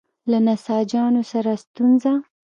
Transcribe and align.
له 0.31 0.37
نساجانو 0.47 1.21
سره 1.31 1.51
ستونزه. 1.63 2.13